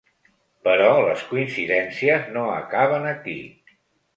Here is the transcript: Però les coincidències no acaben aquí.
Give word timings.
Però 0.67 0.87
les 1.09 1.25
coincidències 1.33 2.27
no 2.39 2.47
acaben 2.55 3.07
aquí. 3.13 3.39